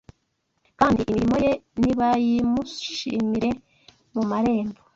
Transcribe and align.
kandi 0.79 0.99
imirimo 1.03 1.35
ye 1.45 1.51
nibayimushimire 1.81 3.49
mu 4.13 4.21
marembo 4.29 4.79